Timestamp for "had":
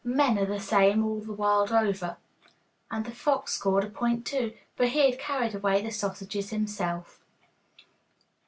5.11-5.19